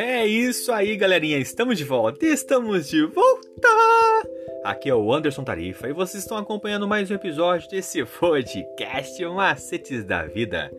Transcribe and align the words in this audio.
É 0.00 0.24
isso 0.24 0.70
aí, 0.70 0.94
galerinha. 0.96 1.38
Estamos 1.38 1.76
de 1.76 1.82
volta. 1.82 2.24
Estamos 2.24 2.88
de 2.88 3.04
volta. 3.04 3.68
Aqui 4.62 4.88
é 4.88 4.94
o 4.94 5.12
Anderson 5.12 5.42
Tarifa 5.42 5.88
e 5.88 5.92
vocês 5.92 6.22
estão 6.22 6.36
acompanhando 6.36 6.86
mais 6.86 7.10
um 7.10 7.14
episódio 7.14 7.68
desse 7.68 8.04
podcast 8.20 9.20
Macetes 9.26 10.04
da 10.04 10.24
Vida. 10.24 10.70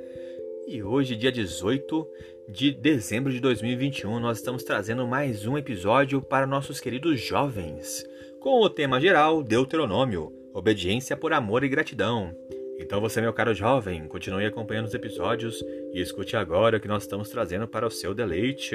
E 0.66 0.82
hoje, 0.82 1.18
dia 1.18 1.34
18 1.34 2.08
de 2.48 2.72
dezembro 2.72 3.30
de 3.30 3.42
2021, 3.42 4.22
nós 4.22 4.38
estamos 4.38 4.64
trazendo 4.64 5.06
mais 5.06 5.46
um 5.46 5.58
episódio 5.58 6.22
para 6.22 6.48
nossos 6.48 6.80
queridos 6.80 7.20
jovens, 7.20 8.06
com 8.40 8.62
o 8.62 8.70
tema 8.70 9.02
geral 9.02 9.44
Deuteronômio, 9.44 10.32
obediência 10.54 11.18
por 11.18 11.34
amor 11.34 11.66
e 11.66 11.68
gratidão. 11.68 12.34
Então 12.80 13.02
você, 13.02 13.20
meu 13.20 13.34
caro 13.34 13.54
jovem, 13.54 14.08
continue 14.08 14.46
acompanhando 14.46 14.86
os 14.86 14.94
episódios 14.94 15.62
e 15.94 16.00
escute 16.00 16.38
agora 16.38 16.78
o 16.78 16.80
que 16.80 16.88
nós 16.88 17.04
estamos 17.04 17.30
trazendo 17.30 17.68
para 17.68 17.86
o 17.86 17.92
seu 17.92 18.14
deleite. 18.16 18.74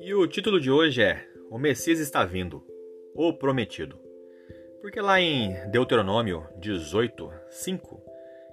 E 0.00 0.12
o 0.12 0.26
título 0.26 0.60
de 0.60 0.68
hoje 0.68 1.00
é 1.00 1.24
O 1.48 1.58
Messias 1.58 2.00
está 2.00 2.24
vindo, 2.24 2.60
o 3.14 3.32
prometido. 3.32 4.00
Porque 4.80 5.00
lá 5.00 5.20
em 5.20 5.54
Deuteronômio 5.70 6.44
18, 6.58 7.30
5, 7.50 8.02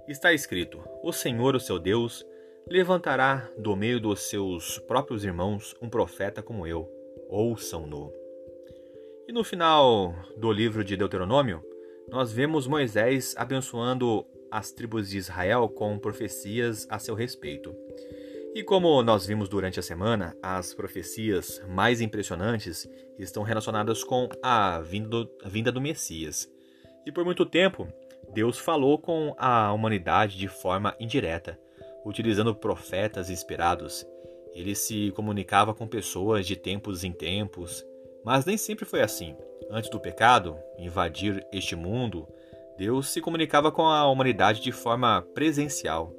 está 0.07 0.31
escrito: 0.31 0.79
O 1.01 1.11
Senhor, 1.11 1.55
o 1.55 1.59
seu 1.59 1.79
Deus, 1.79 2.23
levantará 2.67 3.49
do 3.57 3.75
meio 3.75 3.99
dos 3.99 4.21
seus 4.21 4.79
próprios 4.79 5.23
irmãos 5.23 5.75
um 5.81 5.89
profeta 5.89 6.41
como 6.41 6.65
eu. 6.65 6.89
Ouçam-no. 7.29 8.11
E 9.27 9.31
no 9.31 9.43
final 9.43 10.13
do 10.37 10.51
livro 10.51 10.83
de 10.83 10.97
Deuteronômio, 10.97 11.63
nós 12.09 12.31
vemos 12.31 12.67
Moisés 12.67 13.35
abençoando 13.37 14.25
as 14.51 14.71
tribos 14.71 15.09
de 15.09 15.17
Israel 15.17 15.67
com 15.67 15.97
profecias 15.97 16.87
a 16.89 16.99
seu 16.99 17.15
respeito. 17.15 17.75
E 18.53 18.63
como 18.63 19.01
nós 19.03 19.25
vimos 19.25 19.49
durante 19.49 19.79
a 19.79 19.83
semana, 19.83 20.35
as 20.41 20.73
profecias 20.73 21.61
mais 21.67 21.99
impressionantes 21.99 22.87
estão 23.19 23.43
relacionadas 23.43 24.03
com 24.03 24.29
a 24.41 24.79
vinda 24.79 25.09
do, 25.09 25.29
a 25.43 25.49
vinda 25.49 25.71
do 25.71 25.81
Messias. 25.81 26.49
E 27.05 27.11
por 27.11 27.25
muito 27.25 27.45
tempo, 27.45 27.87
Deus 28.33 28.57
falou 28.57 28.97
com 28.97 29.35
a 29.37 29.73
humanidade 29.73 30.37
de 30.37 30.47
forma 30.47 30.95
indireta, 30.99 31.59
utilizando 32.05 32.55
profetas 32.55 33.29
inspirados. 33.29 34.05
Ele 34.53 34.75
se 34.75 35.11
comunicava 35.11 35.73
com 35.73 35.87
pessoas 35.87 36.45
de 36.45 36.55
tempos 36.55 37.03
em 37.03 37.11
tempos, 37.11 37.83
mas 38.23 38.45
nem 38.45 38.55
sempre 38.57 38.85
foi 38.85 39.01
assim. 39.01 39.35
Antes 39.69 39.89
do 39.89 39.99
pecado 39.99 40.57
invadir 40.77 41.45
este 41.51 41.75
mundo, 41.75 42.27
Deus 42.77 43.09
se 43.09 43.19
comunicava 43.19 43.71
com 43.71 43.83
a 43.87 44.07
humanidade 44.07 44.61
de 44.61 44.71
forma 44.71 45.21
presencial. 45.33 46.13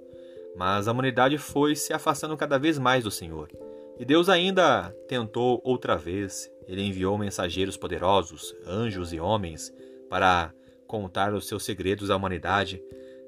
Mas 0.56 0.88
a 0.88 0.92
humanidade 0.92 1.38
foi 1.38 1.76
se 1.76 1.92
afastando 1.92 2.36
cada 2.36 2.58
vez 2.58 2.78
mais 2.78 3.04
do 3.04 3.10
Senhor. 3.10 3.50
E 3.98 4.04
Deus 4.04 4.28
ainda 4.28 4.90
tentou 5.08 5.60
outra 5.64 5.96
vez. 5.96 6.50
Ele 6.66 6.82
enviou 6.82 7.16
mensageiros 7.16 7.76
poderosos, 7.76 8.54
anjos 8.66 9.12
e 9.12 9.20
homens, 9.20 9.72
para 10.08 10.52
contar 10.86 11.32
os 11.32 11.46
seus 11.46 11.64
segredos 11.64 12.10
à 12.10 12.16
humanidade, 12.16 12.82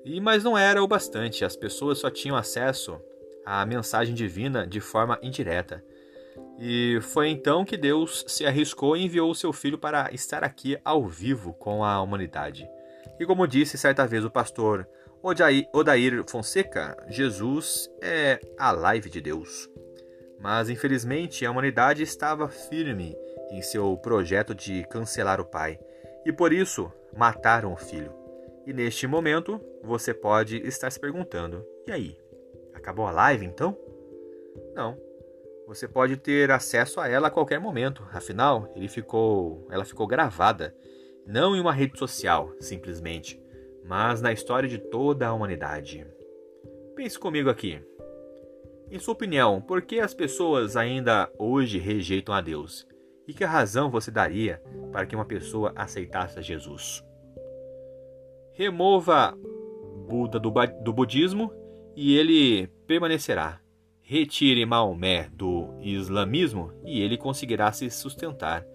e 0.09 0.21
mas 0.23 0.43
não 0.43 0.57
era 0.57 0.83
o 0.83 0.89
bastante, 0.89 1.45
as 1.45 1.55
pessoas 1.55 1.99
só 1.99 2.09
tinham 2.09 2.35
acesso 2.35 2.99
à 3.45 3.65
mensagem 3.67 4.15
divina 4.15 4.67
de 4.67 4.81
forma 4.81 5.19
indireta. 5.23 5.85
E 6.59 6.99
foi 7.03 7.29
então 7.29 7.63
que 7.63 7.77
Deus 7.77 8.25
se 8.27 8.47
arriscou 8.47 8.97
e 8.97 9.05
enviou 9.05 9.31
o 9.31 9.35
seu 9.35 9.53
filho 9.53 9.77
para 9.77 10.09
estar 10.13 10.43
aqui 10.43 10.79
ao 10.83 11.07
vivo 11.07 11.53
com 11.53 11.85
a 11.85 12.01
humanidade. 12.01 12.67
E 13.21 13.27
como 13.27 13.47
disse 13.47 13.77
certa 13.77 14.07
vez 14.07 14.25
o 14.25 14.31
pastor 14.31 14.89
Odair 15.75 16.25
Fonseca, 16.27 16.97
Jesus 17.11 17.91
é 18.01 18.41
a 18.59 18.73
live 18.73 19.11
de 19.11 19.21
Deus. 19.21 19.69
Mas 20.41 20.71
infelizmente 20.71 21.45
a 21.45 21.51
humanidade 21.51 22.03
estava 22.03 22.49
firme 22.49 23.15
em 23.51 23.61
seu 23.61 23.95
projeto 23.99 24.55
de 24.55 24.85
cancelar 24.89 25.39
o 25.39 25.45
Pai, 25.45 25.79
e 26.25 26.33
por 26.33 26.51
isso 26.51 26.91
mataram 27.15 27.75
o 27.75 27.77
filho. 27.77 28.18
E 28.69 28.73
neste 28.75 29.07
momento, 29.07 29.59
você 29.83 30.13
pode 30.13 30.59
estar 30.59 30.91
se 30.91 31.01
perguntando: 31.01 31.65
e 31.87 31.91
aí? 31.91 32.19
Acabou 32.75 33.07
a 33.07 33.11
live 33.11 33.47
então? 33.47 33.75
Não. 34.75 34.95
Você 35.67 35.89
pode 35.89 36.19
ter 36.19 36.51
acesso 36.51 37.01
a 37.01 37.09
ela 37.09 37.29
a 37.29 37.31
qualquer 37.31 37.59
momento. 37.59 38.07
Afinal, 38.13 38.71
ele 38.77 38.87
ficou, 38.87 39.67
ela 39.71 39.87
ficou 39.87 40.07
gravada, 40.07 40.77
não 41.27 41.57
em 41.57 41.61
uma 41.61 41.73
rede 41.73 41.99
social, 41.99 42.53
simplesmente, 42.61 43.43
mas 43.87 44.21
na 44.21 44.35
história 44.35 44.69
de 44.69 44.77
toda 44.77 45.27
a 45.27 45.33
humanidade. 45.33 46.07
Pense 46.95 47.19
comigo 47.19 47.49
aqui. 47.49 47.83
Em 48.91 48.99
sua 48.99 49.15
opinião, 49.15 49.63
por 49.63 49.81
que 49.81 49.99
as 49.99 50.13
pessoas 50.13 50.77
ainda 50.77 51.33
hoje 51.39 51.79
rejeitam 51.79 52.35
a 52.35 52.43
Deus? 52.43 52.87
E 53.27 53.33
que 53.33 53.45
razão 53.45 53.91
você 53.91 54.11
daria 54.11 54.63
para 54.93 55.07
que 55.07 55.17
uma 55.17 55.25
pessoa 55.25 55.73
aceitasse 55.75 56.43
Jesus? 56.43 57.08
Remova 58.59 59.39
Buda 60.09 60.41
do, 60.41 60.53
do 60.83 60.93
budismo 60.93 61.53
e 61.95 62.17
ele 62.17 62.67
permanecerá. 62.89 63.61
Retire 64.03 64.67
Maomé 64.67 65.29
do 65.33 65.77
islamismo 65.81 66.73
e 66.85 67.01
ele 67.01 67.17
conseguirá 67.17 67.71
se 67.71 67.89
sustentar. 67.89 68.67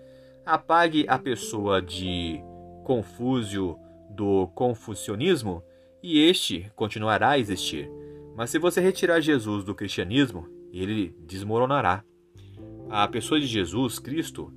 Apague 0.46 1.06
a 1.10 1.20
pessoa 1.20 1.82
de 1.82 2.40
Confúcio 2.86 3.78
do 4.10 4.48
confucionismo 4.56 5.62
e 6.02 6.20
este 6.30 6.72
continuará 6.76 7.32
a 7.32 7.40
existir. 7.40 7.92
Mas 8.38 8.52
se 8.52 8.60
você 8.60 8.80
retirar 8.80 9.20
Jesus 9.20 9.66
do 9.66 9.76
cristianismo, 9.76 10.48
ele 10.72 11.14
desmoronará. 11.28 12.06
A 12.90 13.08
pessoa 13.08 13.40
de 13.40 13.48
Jesus 13.48 14.00
Cristo, 14.00 14.54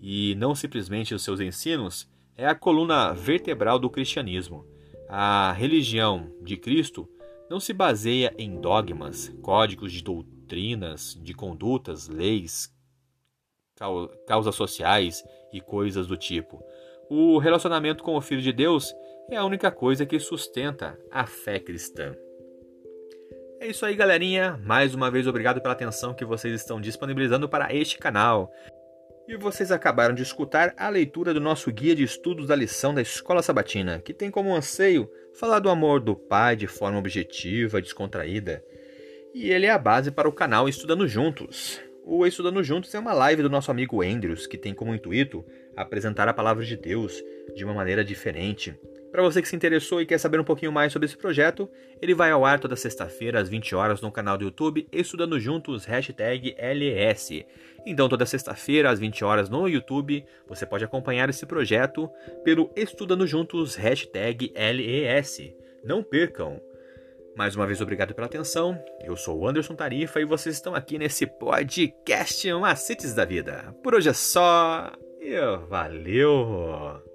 e 0.00 0.34
não 0.36 0.54
simplesmente 0.54 1.14
os 1.14 1.22
seus 1.22 1.40
ensinos, 1.40 2.08
é 2.40 2.46
a 2.46 2.54
coluna 2.54 3.12
vertebral 3.12 3.78
do 3.78 3.90
cristianismo. 3.90 4.66
A 5.06 5.52
religião 5.52 6.32
de 6.40 6.56
Cristo 6.56 7.06
não 7.50 7.60
se 7.60 7.74
baseia 7.74 8.32
em 8.38 8.58
dogmas, 8.58 9.28
códigos 9.42 9.92
de 9.92 10.02
doutrinas, 10.02 11.20
de 11.22 11.34
condutas, 11.34 12.08
leis, 12.08 12.74
causas 14.26 14.54
sociais 14.54 15.22
e 15.52 15.60
coisas 15.60 16.06
do 16.06 16.16
tipo. 16.16 16.64
O 17.10 17.36
relacionamento 17.36 18.02
com 18.02 18.16
o 18.16 18.22
Filho 18.22 18.40
de 18.40 18.54
Deus 18.54 18.94
é 19.28 19.36
a 19.36 19.44
única 19.44 19.70
coisa 19.70 20.06
que 20.06 20.18
sustenta 20.18 20.98
a 21.10 21.26
fé 21.26 21.58
cristã. 21.58 22.16
É 23.60 23.66
isso 23.66 23.84
aí, 23.84 23.94
galerinha. 23.94 24.58
Mais 24.64 24.94
uma 24.94 25.10
vez, 25.10 25.26
obrigado 25.26 25.60
pela 25.60 25.74
atenção 25.74 26.14
que 26.14 26.24
vocês 26.24 26.54
estão 26.54 26.80
disponibilizando 26.80 27.50
para 27.50 27.74
este 27.74 27.98
canal. 27.98 28.50
E 29.30 29.36
vocês 29.36 29.70
acabaram 29.70 30.12
de 30.12 30.24
escutar 30.24 30.74
a 30.76 30.88
leitura 30.88 31.32
do 31.32 31.40
nosso 31.40 31.70
guia 31.70 31.94
de 31.94 32.02
estudos 32.02 32.48
da 32.48 32.56
lição 32.56 32.92
da 32.92 33.00
Escola 33.00 33.44
Sabatina, 33.44 34.00
que 34.00 34.12
tem 34.12 34.28
como 34.28 34.52
anseio 34.52 35.08
falar 35.32 35.60
do 35.60 35.70
amor 35.70 36.00
do 36.00 36.16
Pai 36.16 36.56
de 36.56 36.66
forma 36.66 36.98
objetiva, 36.98 37.80
descontraída. 37.80 38.60
E 39.32 39.52
ele 39.52 39.66
é 39.66 39.70
a 39.70 39.78
base 39.78 40.10
para 40.10 40.28
o 40.28 40.32
canal 40.32 40.68
Estudando 40.68 41.06
Juntos. 41.06 41.80
O 42.04 42.26
Estudando 42.26 42.62
Juntos 42.62 42.94
é 42.94 42.98
uma 42.98 43.12
live 43.12 43.42
do 43.42 43.50
nosso 43.50 43.70
amigo 43.70 44.02
Andrews, 44.02 44.46
que 44.46 44.58
tem 44.58 44.74
como 44.74 44.94
intuito 44.94 45.44
apresentar 45.76 46.28
a 46.28 46.34
palavra 46.34 46.64
de 46.64 46.76
Deus 46.76 47.22
de 47.54 47.64
uma 47.64 47.74
maneira 47.74 48.04
diferente, 48.04 48.76
para 49.10 49.22
você 49.22 49.42
que 49.42 49.48
se 49.48 49.56
interessou 49.56 50.00
e 50.00 50.06
quer 50.06 50.18
saber 50.18 50.38
um 50.38 50.44
pouquinho 50.44 50.70
mais 50.70 50.92
sobre 50.92 51.06
esse 51.06 51.16
projeto, 51.16 51.68
ele 52.00 52.14
vai 52.14 52.30
ao 52.30 52.44
ar 52.44 52.60
toda 52.60 52.76
sexta-feira 52.76 53.40
às 53.40 53.48
20 53.48 53.74
horas 53.74 54.00
no 54.00 54.12
canal 54.12 54.38
do 54.38 54.44
YouTube 54.44 54.86
Estudando 54.92 55.40
Juntos, 55.40 55.84
LS. 56.56 57.44
Então 57.84 58.08
toda 58.08 58.24
sexta-feira 58.24 58.88
às 58.88 59.00
20 59.00 59.24
horas 59.24 59.50
no 59.50 59.66
YouTube, 59.66 60.24
você 60.48 60.64
pode 60.64 60.84
acompanhar 60.84 61.28
esse 61.28 61.44
projeto 61.44 62.08
pelo 62.44 62.70
Estudando 62.76 63.26
Juntos, 63.26 63.76
LES. 63.76 65.54
Não 65.82 66.04
percam! 66.04 66.69
Mais 67.40 67.56
uma 67.56 67.66
vez, 67.66 67.80
obrigado 67.80 68.14
pela 68.14 68.26
atenção. 68.26 68.78
Eu 69.02 69.16
sou 69.16 69.38
o 69.38 69.48
Anderson 69.48 69.74
Tarifa 69.74 70.20
e 70.20 70.26
vocês 70.26 70.56
estão 70.56 70.74
aqui 70.74 70.98
nesse 70.98 71.26
podcast 71.26 72.52
Macetes 72.52 73.14
da 73.14 73.24
Vida. 73.24 73.74
Por 73.82 73.94
hoje 73.94 74.10
é 74.10 74.12
só 74.12 74.92
e 75.18 75.40
valeu! 75.66 77.09